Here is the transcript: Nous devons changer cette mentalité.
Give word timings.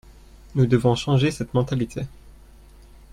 Nous 0.55 0.65
devons 0.65 0.95
changer 0.95 1.29
cette 1.29 1.53
mentalité. 1.53 2.07